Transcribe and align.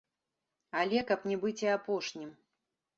Але 0.79 1.05
каб 1.13 1.29
не 1.33 1.39
быць 1.47 1.57
і 1.67 1.71
апошнім. 1.77 2.37